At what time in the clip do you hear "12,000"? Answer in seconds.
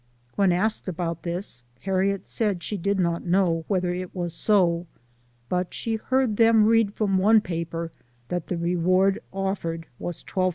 10.23-10.49